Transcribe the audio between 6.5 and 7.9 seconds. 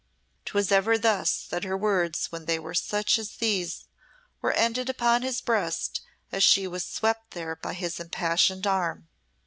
was swept there by